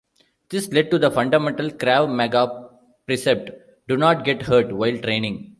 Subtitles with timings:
[0.49, 2.69] This led to the fundamental Krav Maga
[3.05, 3.51] precept,
[3.87, 5.49] 'do not get hurt' while training.